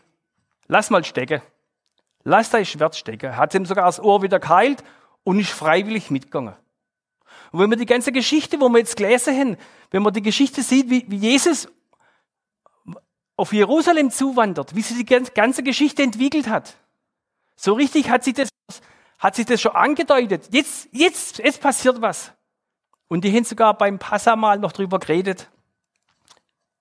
[0.67, 1.41] lass mal stecken.
[2.25, 3.37] Lass dein Schwert stecken.
[3.37, 4.83] Hat ihm sogar das Ohr wieder geheilt
[5.23, 6.57] und ist freiwillig mitgegangen.
[7.53, 9.57] Und wenn man die ganze Geschichte, wo wir jetzt gelesen haben,
[9.91, 11.69] wenn man die Geschichte sieht, wie, wie Jesus
[13.37, 16.77] auf Jerusalem zuwandert, wie sich die ganze Geschichte entwickelt hat,
[17.57, 18.49] so richtig hat sich das,
[19.19, 20.49] hat sich das schon angedeutet.
[20.53, 22.33] Jetzt, jetzt, jetzt passiert was.
[23.09, 25.51] Und die haben sogar beim Passamal noch drüber geredet.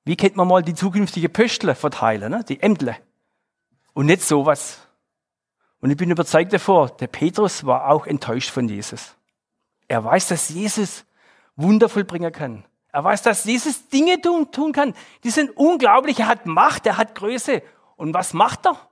[0.03, 2.43] Wie könnte man mal die zukünftige Pöstle verteilen, ne?
[2.47, 2.95] die Ämtle?
[3.93, 4.87] Und nicht sowas.
[5.79, 9.15] Und ich bin überzeugt davor, der Petrus war auch enttäuscht von Jesus.
[9.87, 11.05] Er weiß, dass Jesus
[11.55, 12.65] Wunder vollbringen kann.
[12.91, 14.93] Er weiß, dass Jesus Dinge tun, tun kann.
[15.23, 16.19] Die sind unglaublich.
[16.19, 17.61] Er hat Macht, er hat Größe.
[17.95, 18.89] Und was macht er?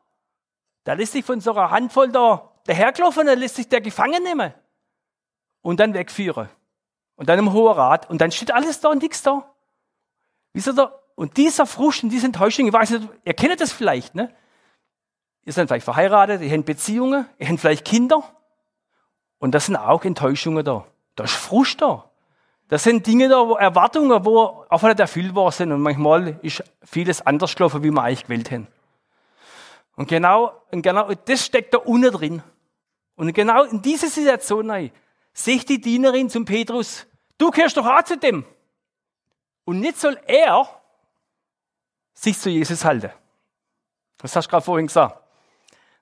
[0.83, 4.53] Da lässt sich von so einer Handvoll da daherklopfen, dann lässt sich der gefangen nehmen.
[5.61, 6.49] Und dann wegführen.
[7.15, 8.09] Und dann im Hohen Rat.
[8.09, 9.49] Und dann steht alles da und nichts da.
[10.53, 14.15] Wisst ihr, und dieser Frust und diese Enttäuschung, ich weiß nicht, ihr kennt das vielleicht,
[14.15, 14.33] ne?
[15.45, 18.23] Ihr seid vielleicht verheiratet, ihr habt Beziehungen, ihr habt vielleicht Kinder.
[19.37, 20.85] Und das sind auch Enttäuschungen da.
[21.15, 22.09] Da ist Frust da.
[22.67, 25.71] Das sind Dinge da, wo Erwartungen, wo auch nicht erfüllt worden sind.
[25.71, 28.67] Und manchmal ist vieles anders gelaufen, wie wir eigentlich gewählt haben.
[29.95, 32.43] Und genau, und genau das steckt da unten drin.
[33.15, 34.91] Und genau in diese Situation rein,
[35.45, 37.05] ich die Dienerin zum Petrus,
[37.37, 38.45] du gehörst doch auch zu dem.
[39.65, 40.67] Und nicht soll er
[42.13, 43.11] sich zu Jesus halten.
[44.17, 45.21] Das hast du gerade vorhin gesagt.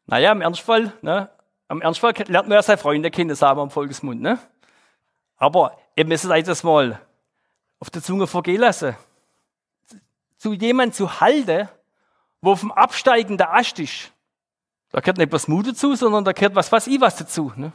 [0.05, 1.29] Naja, im Ernstfall, ne,
[1.67, 4.21] am Ernstfall lernt man ja seine Freunde kennen, sagen wir im Volksmund.
[4.21, 4.37] Ne?
[5.37, 7.01] Aber ihr müsst euch das mal
[7.79, 8.95] auf der Zunge vergehen lassen.
[10.37, 11.69] Zu jemandem zu halten,
[12.41, 14.11] wo auf dem Absteigen der Ast ist,
[14.91, 17.51] da gehört nicht was Mut dazu, sondern da gehört was, was ich was dazu.
[17.55, 17.71] Ne?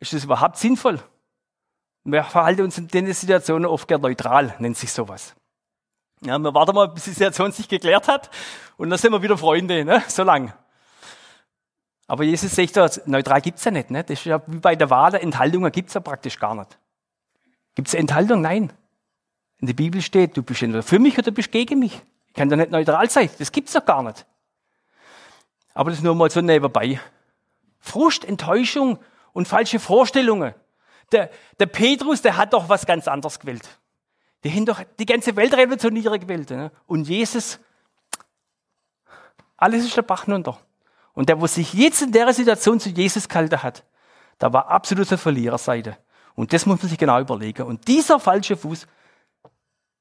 [0.00, 1.00] Ist das überhaupt sinnvoll?
[2.04, 5.34] Wir verhalten uns in den Situationen oft gerne neutral, nennt sich sowas.
[6.22, 8.30] Ja, wir warten mal, bis die Situation sich geklärt hat
[8.76, 10.02] und dann sind wir wieder Freunde, ne?
[10.08, 10.52] so lang.
[12.06, 13.90] Aber Jesus sagt ja, neutral gibt's ja nicht.
[13.90, 14.02] Ne?
[14.02, 16.78] Das ist ja wie bei der Wahl, Enthaltungen gibt's ja praktisch gar nicht.
[17.74, 18.40] Gibt's Enthaltung?
[18.40, 18.72] Nein.
[19.58, 22.00] In der Bibel steht, du bist entweder für mich oder du bist gegen mich.
[22.28, 23.28] Ich kann doch nicht neutral sein.
[23.38, 24.24] Das gibt's doch gar nicht.
[25.74, 27.00] Aber das nur mal so nebenbei.
[27.78, 28.98] Frust, Enttäuschung
[29.38, 30.52] und falsche Vorstellungen.
[31.12, 33.68] Der, der Petrus, der hat doch was ganz anderes gewählt.
[34.42, 36.50] Die haben doch die ganze Welt revolutionieren gewählt.
[36.50, 36.72] Ne?
[36.88, 37.60] Und Jesus,
[39.56, 40.58] alles ist der Bach runter.
[41.12, 43.84] Und der, wo sich jetzt in der Situation zu Jesus gehalten hat,
[44.38, 45.96] da war absolute Verliererseite.
[46.34, 47.62] Und das muss man sich genau überlegen.
[47.62, 48.88] Und dieser falsche Fuß,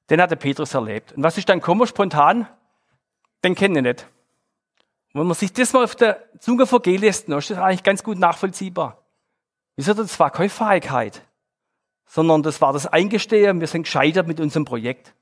[0.09, 1.11] den hat der Petrus erlebt.
[1.11, 2.47] Und was ist dann gekommen, spontan?
[3.43, 4.07] Den kenne ich nicht.
[5.13, 8.01] Und wenn man sich das mal auf der Zunge vergehen lässt, ist das eigentlich ganz
[8.01, 9.03] gut nachvollziehbar.
[9.77, 9.93] Wieso?
[9.93, 11.21] Das war keine Fähigkeit,
[12.07, 15.13] sondern das war das Eingestehen, wir sind gescheitert mit unserem Projekt.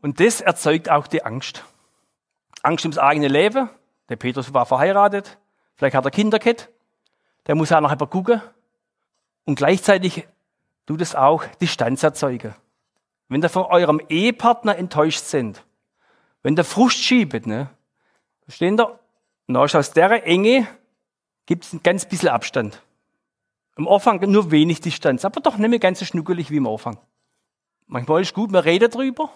[0.00, 1.64] Und das erzeugt auch die Angst.
[2.62, 3.68] Angst ums eigene Leben.
[4.08, 5.38] Der Petrus war verheiratet,
[5.74, 6.70] vielleicht hat er Kinder gehabt.
[7.46, 8.40] Der muss auch noch einmal gucken.
[9.44, 10.28] Und gleichzeitig
[10.86, 12.54] tut es auch Distanz erzeugen.
[13.28, 15.64] Wenn ihr von eurem Ehepartner enttäuscht sind,
[16.42, 17.70] wenn der Frust schiebt, ne,
[18.44, 19.00] verstehen ihr?
[19.46, 20.68] Na, aus der Enge
[21.46, 22.82] gibt es ein ganz bisschen Abstand.
[23.76, 26.98] Am Anfang nur wenig Distanz, aber doch nicht mehr ganz so schnuckelig wie am Anfang.
[27.86, 29.30] Manchmal ist gut, man redet drüber,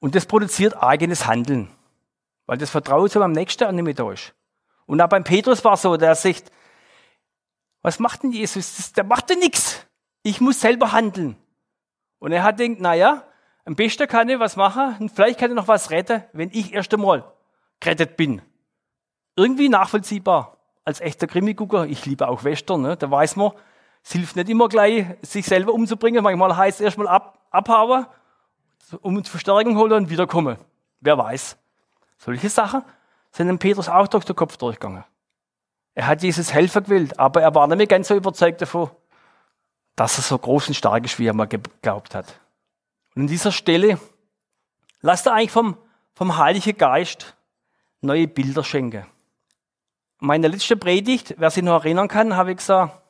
[0.00, 1.68] und das produziert eigenes Handeln.
[2.46, 4.34] Weil das Vertrauen so am nächsten an nicht da ist.
[4.86, 6.50] Und auch beim Petrus war so, der sagt,
[7.82, 8.92] was macht denn Jesus?
[8.92, 9.86] Der macht ja nichts.
[10.22, 11.36] Ich muss selber handeln.
[12.18, 13.24] Und er hat denkt, naja,
[13.64, 16.72] am besten kann ich was machen und vielleicht kann ich noch was retten, wenn ich
[16.72, 17.32] erst einmal
[17.80, 18.42] gerettet bin.
[19.38, 20.56] Irgendwie nachvollziehbar.
[20.84, 22.96] Als echter Krimi-Gucker, ich liebe auch Western, ne?
[22.96, 23.52] da weiß man,
[24.02, 26.24] es hilft nicht immer gleich, sich selber umzubringen.
[26.24, 28.06] Manchmal heißt es erstmal ab, abhauen
[29.00, 30.56] um uns Verstärkung holen und wiederkommen.
[31.00, 31.56] Wer weiß.
[32.16, 32.82] Solche Sachen
[33.30, 35.04] sind dem Petrus auch durch den Kopf durchgegangen.
[35.94, 38.90] Er hat Jesus Helfer gewählt, aber er war nicht mehr ganz so überzeugt davon,
[39.94, 42.40] dass er so groß und stark ist, wie er mal geglaubt hat.
[43.14, 44.00] Und an dieser Stelle
[45.00, 45.76] lasst er eigentlich vom,
[46.14, 47.36] vom Heiligen Geist
[48.00, 49.06] neue Bilder schenken.
[50.20, 53.00] Meine letzte Predigt, wer sich noch erinnern kann, habe ich gesagt,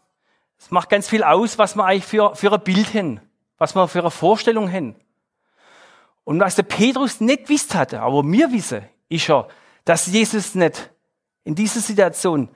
[0.59, 3.21] es macht ganz viel aus, was wir eigentlich für, für ein Bild haben,
[3.57, 4.97] was wir für eine Vorstellung haben.
[6.25, 9.49] Und was der Petrus nicht gewusst hatte, aber mir wissen, ist ja,
[9.85, 10.91] dass Jesus nicht
[11.45, 12.51] in dieser Situation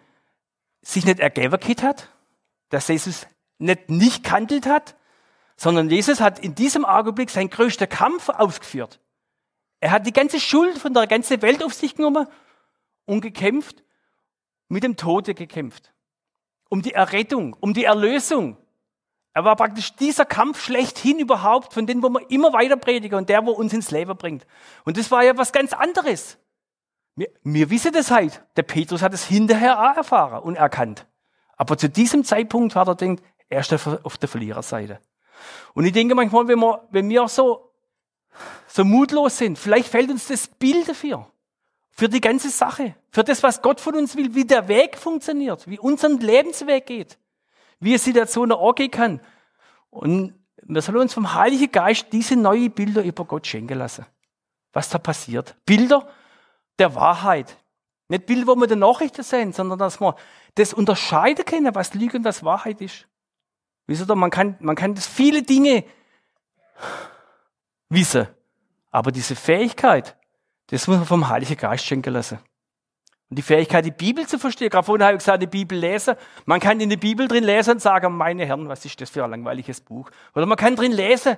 [0.83, 2.09] sich nicht ergeben hat,
[2.69, 3.27] dass Jesus
[3.59, 4.97] nicht nicht kandelt hat,
[5.57, 9.01] sondern Jesus hat in diesem Augenblick seinen größten Kampf ausgeführt.
[9.81, 12.27] Er hat die ganze Schuld von der ganzen Welt auf sich genommen
[13.07, 13.82] und gekämpft,
[14.73, 15.93] mit dem Tode gekämpft.
[16.69, 18.57] Um die Errettung, um die Erlösung.
[19.35, 23.29] Er war praktisch dieser Kampf schlechthin überhaupt, von dem, wo man immer weiter predigen und
[23.29, 24.47] der, wo uns ins Leben bringt.
[24.85, 26.39] Und das war ja was ganz anderes.
[27.15, 28.43] Wir, wir wissen das halt.
[28.57, 31.07] Der Petrus hat es hinterher auch erfahren und erkannt.
[31.57, 35.01] Aber zu diesem Zeitpunkt hat er denkt, er ist auf der Verliererseite.
[35.75, 37.75] Und ich denke manchmal, wenn wir, wenn wir so,
[38.67, 41.32] so mutlos sind, vielleicht fällt uns das Bild dafür.
[41.92, 42.94] Für die ganze Sache.
[43.11, 47.18] Für das, was Gott von uns will, wie der Weg funktioniert, wie unser Lebensweg geht
[47.83, 49.20] wie eine Situation angehen kann.
[49.90, 54.07] Und wir sollen uns vom Heiligen Geist diese neuen Bilder über Gott schenken lassen.
[54.72, 55.57] Was da passiert.
[55.66, 56.09] Bilder
[56.78, 57.59] der Wahrheit.
[58.09, 60.14] Nicht Bilder, wo wir die Nachrichten sehen, sondern dass wir
[60.55, 63.09] das unterscheiden können, was Lüge und was Wahrheit ist.
[63.87, 65.85] Wisst ihr, man kann, man kann das viele Dinge
[67.88, 68.28] wissen.
[68.92, 70.16] Aber diese Fähigkeit,
[70.68, 72.38] das muss man vom Heiligen Geist schenken lassen.
[73.29, 74.68] Und die Fähigkeit, die Bibel zu verstehen.
[74.68, 76.16] Gerade vorhin habe ich gesagt, die Bibel lesen.
[76.44, 79.25] Man kann in der Bibel drin lesen und sagen, meine Herren, was ist das für
[79.25, 80.11] ein langweiliges Buch?
[80.35, 81.37] Oder man kann drin lesen,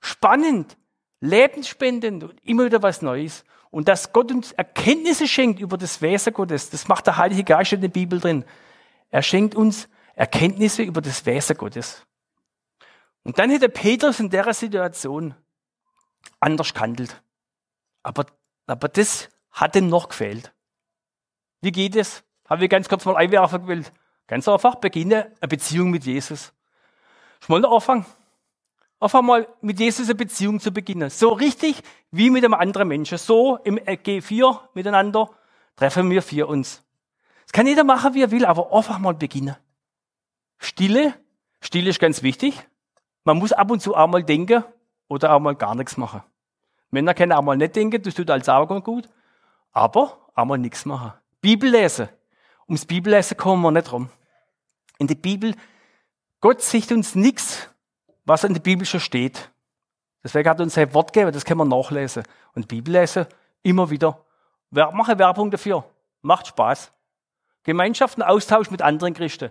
[0.00, 0.76] spannend,
[1.20, 3.44] lebensspendend und immer wieder was Neues.
[3.70, 7.72] Und dass Gott uns Erkenntnisse schenkt über das Wesen Gottes, das macht der Heilige Geist
[7.72, 8.44] in der Bibel drin.
[9.10, 12.04] Er schenkt uns Erkenntnisse über das Wesen Gottes.
[13.22, 15.34] Und dann hätte Petrus in der Situation
[16.40, 17.22] anders gehandelt.
[18.02, 18.26] Aber,
[18.70, 20.52] aber das hat ihm noch gefehlt.
[21.60, 22.22] Wie geht es?
[22.48, 23.92] Haben wir ganz kurz mal einwerfen gewählt.
[24.26, 26.52] Ganz einfach, beginne eine Beziehung mit Jesus.
[27.40, 28.06] Schon mal Anfang.
[29.00, 31.10] Einfach mal mit Jesus eine Beziehung zu beginnen.
[31.10, 33.18] So richtig wie mit einem anderen Menschen.
[33.18, 35.30] So im G4 miteinander
[35.76, 36.84] treffen wir vier uns.
[37.42, 39.56] Das kann jeder machen, wie er will, aber einfach mal beginnen.
[40.58, 41.14] Stille.
[41.60, 42.68] Stille ist ganz wichtig.
[43.24, 44.64] Man muss ab und zu auch mal denken
[45.08, 46.22] oder auch mal gar nichts machen.
[46.90, 49.08] Männer können auch mal nicht denken, das tut als Augen gut.
[49.72, 51.12] Aber auch mal nichts machen.
[51.40, 52.08] Bibel lesen.
[52.68, 54.10] Ums Bibellesen kommen wir nicht rum.
[54.98, 55.54] In der Bibel,
[56.40, 57.68] Gott sieht uns nichts,
[58.24, 59.50] was in der Bibel schon steht.
[60.22, 62.22] Deswegen hat er uns sein Wort gegeben, das können wir nachlesen.
[62.54, 63.26] Und Bibel lesen
[63.62, 64.24] immer wieder
[64.70, 65.84] Mache Werbung dafür.
[66.22, 66.92] Macht Spaß.
[67.64, 69.50] Gemeinschaft und Austausch mit anderen Christen.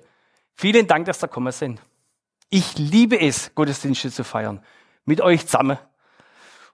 [0.56, 1.82] Vielen Dank, dass ihr gekommen sind.
[2.50, 4.64] Ich liebe es, Gottesdienste zu feiern.
[5.06, 5.78] Mit euch zusammen.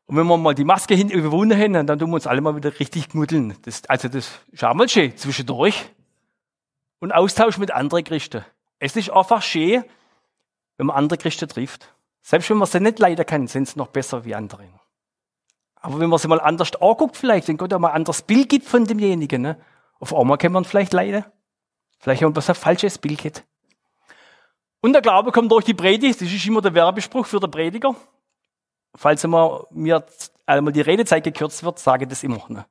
[0.07, 2.55] Und wenn wir mal die Maske hin überwunden haben, dann tun wir uns alle mal
[2.55, 3.57] wieder richtig knuddeln.
[3.63, 5.89] Das, also das auch mal schön, zwischendurch.
[6.99, 8.45] Und Austausch mit anderen Christen.
[8.79, 9.83] Es ist einfach schön,
[10.77, 11.93] wenn man andere Christen trifft.
[12.21, 14.63] Selbst wenn man sie nicht leiden kann, sind sie noch besser wie andere.
[15.75, 18.49] Aber wenn man sie mal anders anguckt, vielleicht, wenn Gott auch mal ein anderes Bild
[18.49, 19.59] gibt von demjenigen, ne?
[19.99, 21.25] auf einmal kann man vielleicht leiden.
[21.99, 23.43] Vielleicht haben wir ein falsches Bild gehabt.
[24.81, 26.21] Und der Glaube kommt durch die Predigt.
[26.21, 27.95] Das ist immer der Werbespruch für den Prediger.
[28.95, 30.05] Falls immer mir
[30.45, 32.43] einmal die Redezeit gekürzt wird, sage ich das immer.
[32.47, 32.65] Ne?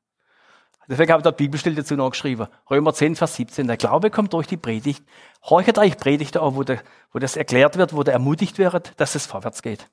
[0.88, 2.46] Deswegen habe ich dort Bibelstelle dazu noch geschrieben.
[2.70, 3.66] Römer 10, Vers 17.
[3.66, 5.04] Der Glaube kommt durch die Predigt.
[5.42, 6.82] Horchet euch Predigter an, wo, der,
[7.12, 9.88] wo das erklärt wird, wo der ermutigt wird, dass es vorwärts geht.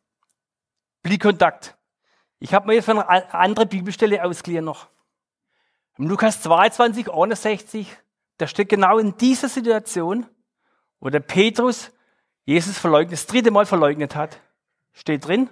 [1.04, 1.78] Blickkontakt.
[2.40, 4.88] Ich habe mir jetzt von einer anderen Bibelstelle ausgeliehen noch.
[5.98, 7.88] Im Lukas 22, 61,
[8.38, 10.26] da steht genau in dieser Situation,
[11.00, 11.92] wo der Petrus
[12.44, 14.40] Jesus verleugnet, das dritte Mal verleugnet hat,
[14.94, 15.50] steht drin,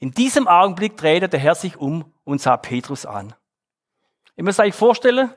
[0.00, 3.34] in diesem Augenblick drehte der Herr sich um und sah Petrus an.
[4.34, 5.32] Ich muss euch vorstellen,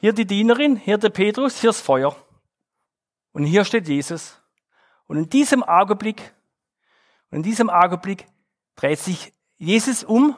[0.00, 2.14] hier die Dienerin, hier der Petrus, hier das Feuer.
[3.32, 4.38] Und hier steht Jesus.
[5.06, 6.34] Und in diesem Augenblick,
[7.30, 8.26] in diesem Augenblick
[8.76, 10.36] dreht sich Jesus um.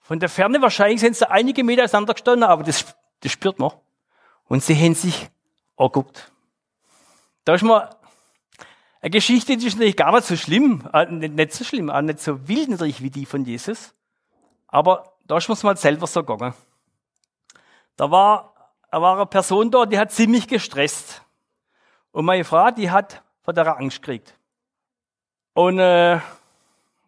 [0.00, 2.84] Von der Ferne wahrscheinlich sind sie einige Meter auseinander gestanden, aber das,
[3.20, 3.70] das spürt man.
[4.48, 5.30] Und sie haben sich
[5.76, 6.32] angeguckt.
[7.44, 7.90] Da ist mal
[9.02, 12.00] eine Geschichte, die ist natürlich gar nicht so schlimm, äh, nicht, nicht, so schlimm, auch
[12.02, 13.92] nicht so wild natürlich wie die von Jesus.
[14.68, 16.54] Aber da ist man mal selber so gegangen.
[17.96, 18.54] Da war,
[18.92, 21.22] da war eine Person da, die hat ziemlich gestresst.
[22.12, 24.38] Und meine Frau, die hat von der Angst gekriegt.
[25.54, 26.20] Und, äh,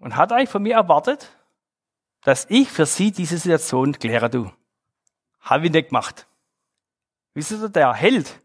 [0.00, 1.30] und hat eigentlich von mir erwartet,
[2.22, 4.28] dass ich für sie diese Situation kläre.
[4.28, 4.50] Du.
[5.40, 6.26] Habe ich nicht gemacht.
[7.34, 8.40] Wisst ihr, der Held,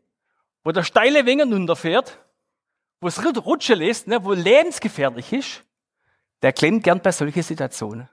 [0.64, 2.20] wo der steile Wenger runterfährt,
[3.02, 5.64] wo es rutschen lässt, ne, wo lebensgefährlich ist,
[6.42, 8.10] der klemmt gern bei solchen Situationen.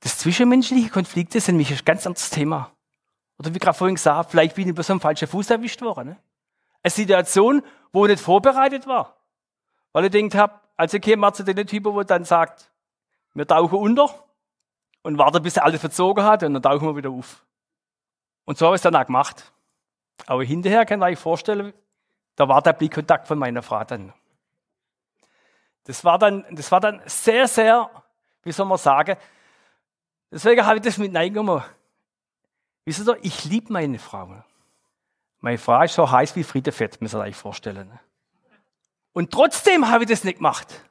[0.00, 2.70] Das zwischenmenschliche Konflikte sind nämlich ein ganz anderes Thema.
[3.38, 6.10] Oder wie gerade vorhin gesagt, vielleicht bin ich über so einen falschen Fuß erwischt worden.
[6.10, 6.16] Ne?
[6.82, 9.16] Eine Situation, wo ich nicht vorbereitet war.
[9.92, 12.70] Weil ich denkt habe, also käme man zu den Typen, wo dann sagt,
[13.32, 14.14] wir tauchen unter
[15.02, 17.44] und warten, bis er alles verzogen hat und dann tauchen wir wieder auf.
[18.44, 19.52] Und so habe ich es dann auch gemacht.
[20.26, 21.72] Aber hinterher kann ich euch vorstellen,
[22.36, 24.12] da war der Blickkontakt von meiner Frau dann.
[25.84, 27.90] Das war dann, das war dann sehr, sehr,
[28.42, 29.16] wie soll man sagen,
[30.30, 31.62] deswegen habe ich das mit Neigung
[32.86, 34.44] Wisst ihr, ich liebe meine Frau.
[35.40, 37.98] Meine Frau ist so heiß wie Friedefett, müsst ihr euch vorstellen.
[39.12, 40.82] Und trotzdem habe ich das nicht gemacht.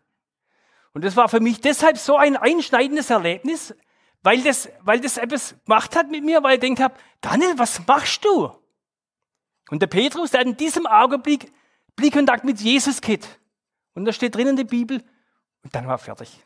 [0.94, 3.76] Und das war für mich deshalb so ein einschneidendes Erlebnis,
[4.22, 7.86] weil das, weil das etwas gemacht hat mit mir, weil ich denkt habe, Daniel, was
[7.86, 8.52] machst du?
[9.70, 11.52] Und der Petrus, der hat in diesem Augenblick
[11.96, 13.40] Blickkontakt mit Jesus geht.
[13.94, 15.04] Und da steht drin in der Bibel,
[15.64, 16.46] und dann war er fertig.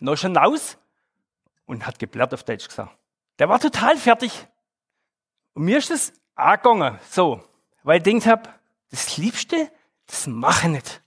[0.00, 0.78] Noch schon raus
[1.66, 2.96] und hat geblärt auf Deutsch gesagt.
[3.38, 4.46] Der war total fertig.
[5.52, 7.42] Und mir ist das angegangen, so,
[7.82, 8.50] weil ich gedacht habe,
[8.90, 9.70] das Liebste,
[10.06, 11.02] das mache ich nicht.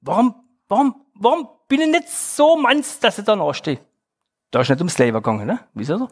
[0.00, 0.34] Warum,
[0.68, 3.80] warum, warum bin ich nicht so manns, dass ich da nachstehe?
[4.50, 5.60] Da ist nicht ums Leben gegangen, ne?
[5.74, 6.08] Wieso?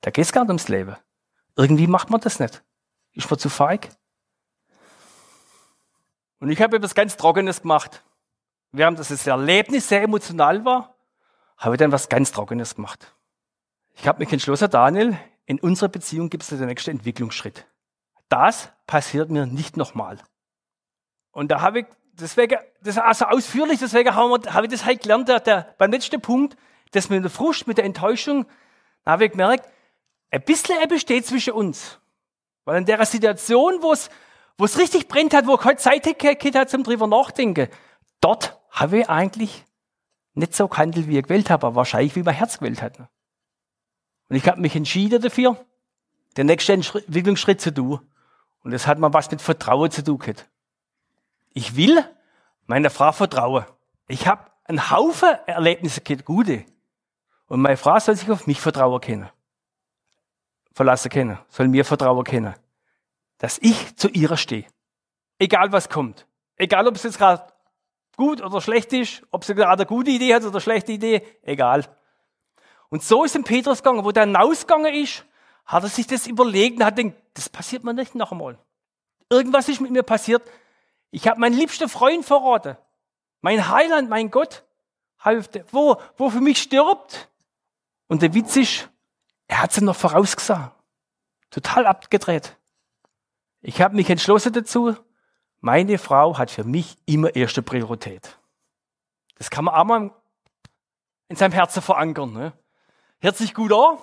[0.00, 0.96] Da geht es gar nicht ums Leben.
[1.56, 2.62] Irgendwie macht man das nicht.
[3.16, 3.88] Ist man zu feig?
[6.38, 8.04] Und ich habe etwas ganz Trockenes gemacht.
[8.72, 10.94] Während das Erlebnis sehr emotional war,
[11.56, 13.14] habe ich dann was ganz Trockenes gemacht.
[13.94, 17.66] Ich habe mich entschlossen, Daniel, in unserer Beziehung gibt es den nächsten Entwicklungsschritt.
[18.28, 20.18] Das passiert mir nicht nochmal.
[21.30, 25.40] Und da habe ich, deswegen, das also ausführlich, deswegen habe ich das halt gelernt, der,
[25.40, 26.58] der, beim letzten Punkt,
[26.90, 28.44] das mit der Frust, mit der Enttäuschung,
[29.04, 29.66] da habe ich gemerkt,
[30.30, 31.98] ein bisschen besteht zwischen uns.
[32.66, 34.10] Weil in der Situation, wo es,
[34.58, 37.68] wo es richtig brennt hat, wo keine Zeit hat zum drüber nachdenken,
[38.20, 39.64] dort habe ich eigentlich
[40.34, 42.98] nicht so gehandelt, wie ich gewählt habe, aber wahrscheinlich, wie mein Herz gewählt hat.
[42.98, 45.64] Und ich habe mich entschieden dafür,
[46.36, 48.00] den nächsten Entwicklungsschritt zu tun.
[48.64, 50.48] Und das hat mal was mit Vertrauen zu tun gehabt.
[51.54, 52.04] Ich will
[52.66, 53.64] meiner Frau vertrauen.
[54.08, 56.64] Ich habe einen Haufen Erlebnisse gehabt, gute.
[57.46, 59.30] Und meine Frau soll sich auf mich vertrauen können.
[60.76, 61.38] Verlassen können.
[61.48, 62.54] Soll mir vertrauen können.
[63.38, 64.66] Dass ich zu ihrer stehe.
[65.38, 66.26] Egal was kommt.
[66.56, 67.50] Egal ob es jetzt gerade
[68.14, 71.22] gut oder schlecht ist, ob sie gerade eine gute Idee hat oder eine schlechte Idee,
[71.40, 71.86] egal.
[72.90, 75.24] Und so ist es Petrus gegangen, wo der hinausgegangen ist,
[75.64, 78.58] hat er sich das überlegt und hat gedacht, das passiert mir nicht noch einmal.
[79.30, 80.42] Irgendwas ist mit mir passiert.
[81.10, 82.76] Ich habe meinen liebsten Freund verraten.
[83.40, 84.62] Mein Heiland, mein Gott,
[85.70, 87.30] wo, wo für mich stirbt.
[88.08, 88.90] Und der Witz ist,
[89.48, 90.72] er hat sie noch vorausgesagt.
[91.50, 92.56] Total abgedreht.
[93.62, 94.96] Ich habe mich entschlossen dazu,
[95.60, 98.38] meine Frau hat für mich immer erste Priorität.
[99.38, 100.10] Das kann man auch mal
[101.28, 102.32] in seinem Herzen verankern.
[102.32, 102.52] Ne?
[103.20, 103.98] Hört sich gut an,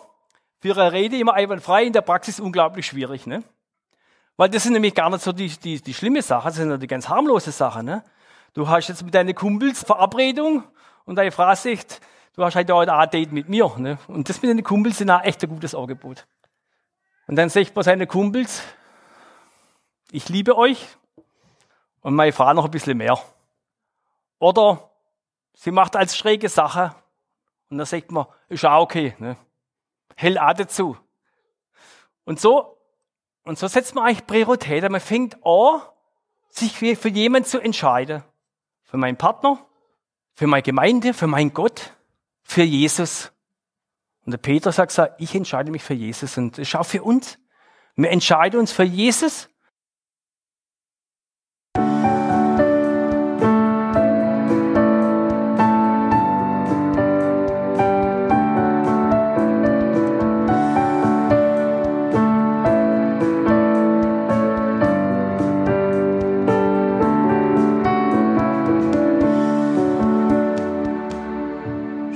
[0.60, 3.28] für eine Rede immer einwandfrei, in der Praxis unglaublich schwierig.
[3.28, 3.44] Ne?
[4.38, 6.78] Weil das sind nämlich gar nicht so die, die, die schlimme Sache, das sind ja
[6.78, 7.86] die ganz harmlose Sachen.
[7.86, 8.04] Ne?
[8.54, 10.64] Du hast jetzt mit deinen Kumpels Verabredung
[11.06, 12.02] und deine Frau sagt,
[12.34, 13.72] du hast halt auch ein Date mit mir.
[13.78, 13.98] Ne?
[14.08, 16.26] Und das mit den Kumpels ist auch echt ein gutes Angebot.
[17.28, 18.64] Und dann sagt man seine Kumpels,
[20.12, 20.86] ich liebe euch
[22.02, 23.18] und meine Frau noch ein bisschen mehr.
[24.40, 24.90] Oder
[25.54, 26.96] sie macht als schräge Sache
[27.70, 29.16] und dann sagt man, ist auch okay.
[29.20, 29.38] Ne?
[30.16, 30.98] Hell auch dazu.
[32.26, 32.78] Und so,
[33.44, 34.92] und so setzt man eigentlich Prioritäten.
[34.92, 35.82] Man fängt an,
[36.50, 38.24] sich für jemanden zu entscheiden.
[38.84, 39.58] Für meinen Partner,
[40.34, 41.94] für meine Gemeinde, für meinen Gott,
[42.44, 43.32] für Jesus.
[44.26, 46.38] Und der Peter sagt so, ich entscheide mich für Jesus.
[46.38, 47.40] Und auch für uns.
[47.96, 49.50] Wir entscheiden uns für Jesus